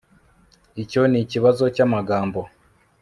icyo 0.83 1.01
nikibazo 1.11 1.63
cyamagambo 1.75 2.39